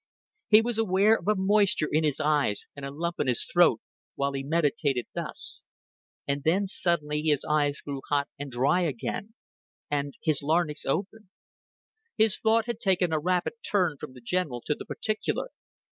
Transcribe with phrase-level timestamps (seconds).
[0.49, 3.81] He was aware of a moisture in his eyes and a lump in his throat
[4.15, 5.63] while he meditated thus;
[6.27, 9.35] and then suddenly his eyes grew hot and dry again,
[9.91, 11.27] and his larynx opened.
[12.17, 15.49] His thought had taken a rapid turn from the general to the particular.